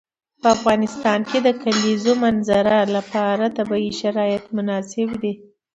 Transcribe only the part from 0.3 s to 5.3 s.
په افغانستان کې د د کلیزو منظره لپاره طبیعي شرایط مناسب